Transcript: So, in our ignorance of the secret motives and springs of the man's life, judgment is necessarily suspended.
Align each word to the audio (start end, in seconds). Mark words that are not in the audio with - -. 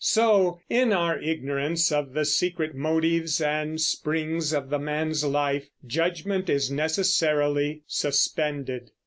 So, 0.03 0.57
in 0.67 0.91
our 0.93 1.21
ignorance 1.21 1.91
of 1.91 2.13
the 2.13 2.25
secret 2.25 2.73
motives 2.73 3.39
and 3.39 3.79
springs 3.79 4.51
of 4.51 4.71
the 4.71 4.79
man's 4.79 5.23
life, 5.23 5.67
judgment 5.85 6.49
is 6.49 6.71
necessarily 6.71 7.83
suspended. 7.85 8.89